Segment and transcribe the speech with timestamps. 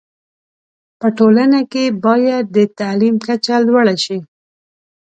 [0.99, 4.17] په ټولنه کي باید د تعلیم کچه لوړه شی